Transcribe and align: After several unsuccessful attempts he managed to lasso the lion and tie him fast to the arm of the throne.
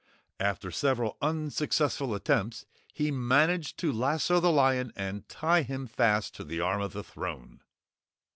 After 0.39 0.71
several 0.71 1.15
unsuccessful 1.21 2.15
attempts 2.15 2.65
he 2.91 3.11
managed 3.11 3.77
to 3.77 3.91
lasso 3.93 4.39
the 4.39 4.51
lion 4.51 4.91
and 4.95 5.29
tie 5.29 5.61
him 5.61 5.85
fast 5.85 6.33
to 6.37 6.43
the 6.43 6.59
arm 6.59 6.81
of 6.81 6.93
the 6.93 7.03
throne. 7.03 7.61